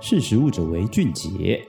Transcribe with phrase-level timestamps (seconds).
[0.00, 1.66] 识时务者为俊杰。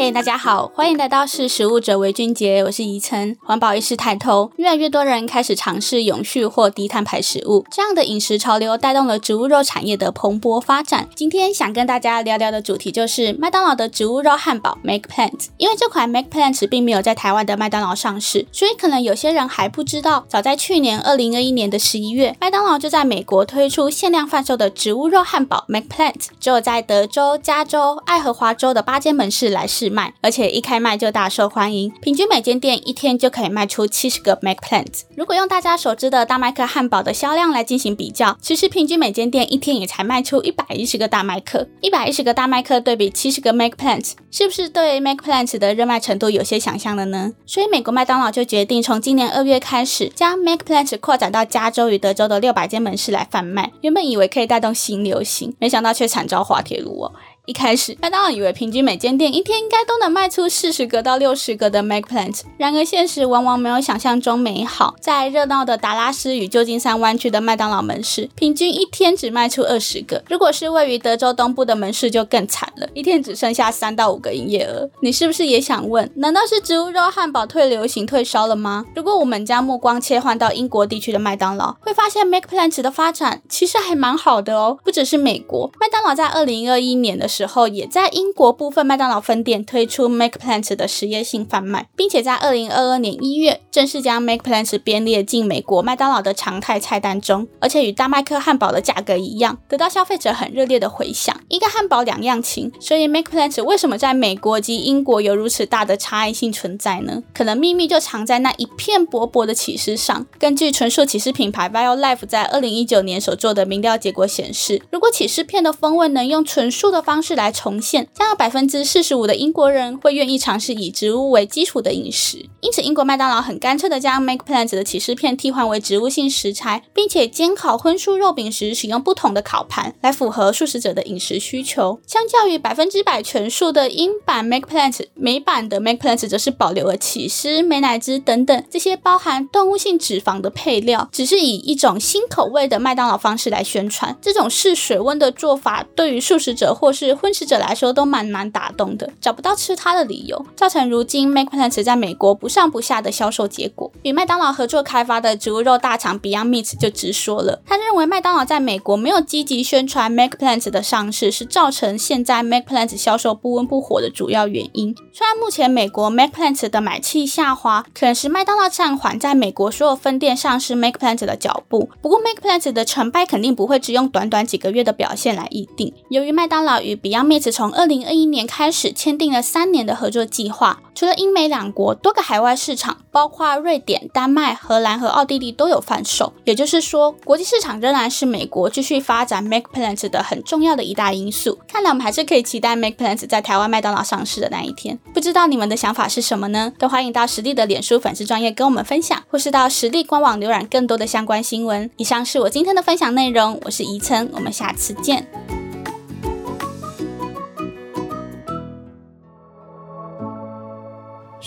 [0.00, 3.36] 嘿大家好，欢迎来到是食物者为俊杰，我是怡岑。
[3.42, 11.08] 环保意识抬头，越来越多人开始尝试永续或低碳排食物，这样的饮食潮流带动了植物肉产业的蓬勃发展。
[11.16, 15.48] 今天想跟大家聊聊的主题就是麦当劳的植物肉汉堡 McPlant。
[15.56, 35.02] 因为这款 McPlant 并没有在台湾的麦当劳上市，所以可能有些人还不知道，早在去年二零二一年的十一月，麦当劳就在美国推出限量贩售的植物肉汉堡 McPlant，只有在德州、加州、爱荷华州的八间门市来试卖，而且一开卖就大受欢迎，平均每间店一天就可以卖出七十个 Mac Plant。
[35.16, 41.66] 如果用大家熟知的大麦克汉堡的销量来进行比较，其实平均每间店一天也才卖出一百一十个大麦克。
[41.80, 47.32] 一百一十个大麦克对比七十个 Mac Plant，是不是对 Mac Plant 的热卖程度有些想象了呢？
[47.46, 53.72] 所以美国麦当劳就决定从今年二月开始，将 Mac Plant 扩展到加州与德州的六百间门市来贩卖。
[53.80, 57.12] 原本以为可以带动新流行，没想到却惨遭滑铁卢哦。
[57.48, 64.94] 一开始，麦当劳以为平均每间店一天应该都能卖出四十个到六十个的 MacPlant 然而现实往往没有想象中美好。
[65.00, 70.22] 在热闹的达拉斯与旧金山湾区的麦当劳门市，平均一天只卖出二十个。
[70.28, 74.90] 如果是位于德州东部的门市，就更惨了，一天只剩下三到五个营业额。
[75.00, 78.84] 你是不是也想问，难道是植物肉汉堡退流行退烧了吗？
[78.94, 84.78] 如果我们将目光切换到英国地区的麦当劳，会发现 MacPlant 的发展其实还蛮好的哦。
[84.84, 101.38] 不只是美国，麦当劳在二零二一年的时时候，也在英国部分麦当劳分店推出 Make Plants 的实验性贩卖，并且在二零二二年一月正式将 Make Plants 编列进美国麦当劳的常态菜单中，而且与大麦克汉堡的价格一样，得到消费者很热烈的回响。
[101.48, 107.22] 一个汉堡两样情，所以 Make Plants 为什么在美国及英国有如此大的差异性存在呢？
[107.32, 110.26] 可能秘密就藏在那一片薄薄的起司上。
[110.40, 132.00] 根据纯素起司品牌 Violife 在二零一九年所做的民调结果显示，如果起司片的风味能用纯素的方式来重现，将有百分之四十五的英国人会愿意尝试以植物为基础的饮食，因此英国麦当劳很干脆的将 Make Plant 的起司片替换为植物性食材，并且煎烤荤素肉饼时使用不同的烤盘来符合素食者的饮食需求。
[132.06, 144.16] 相较于百分之百全素的英版 Make Plant，美版的 Make Plant 则是保留了起司、美乃滋等等这些包含动物性脂肪的配料，只是以一种新口味的麦当劳方式来宣传。
[144.20, 153.90] 这种试水温的做法，对于素食者或是荤食者来说都蛮难打动的，找不到吃它的理由，造成如今 McPlant 在美国不上不下的销售结果。
[154.02, 164.94] 与麦当劳合作开发的植物肉大厂 Beyond Meat 就直说了，他认为麦当劳在美国没有积极宣传 McPlant 的上市，是造成现在 McPlant 销售不温不火的主要原因。
[165.12, 175.92] 虽然目前美国 McPlant 的买气下滑，可能是麦当劳暂缓在美国所有分店上市 McPlant 的脚步，不过 McPlant 的成败肯定不会只用短短几个月的表现来议定。
[176.10, 186.32] 由于麦当劳与 Beyond Meat 从二零二一年开始签订了三年的合作计划，除了英美两国，多个海外市场，包括瑞典、丹麦、荷兰和奥地利都有贩售。
[186.44, 191.58] 也就是说，国际市场仍然是美国继续发展 McPlant 的很重要的一大因素。
[191.68, 194.98] 看来我们还是可以期待 McPlant 在台湾麦当劳上市的那一天。
[195.14, 196.72] 不知道你们的想法是什么呢？
[196.78, 201.90] 都欢迎到实力的脸书粉丝专页跟我们分享，或是到实力官网浏览更多的相关新闻。
[201.96, 205.26] 以上是我今天的分享内容，我是怡岑，我们下次见。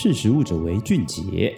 [0.01, 1.55] 识时务者为俊杰。